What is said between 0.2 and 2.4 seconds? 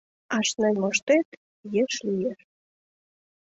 Ашнен моштет— еш лиеш.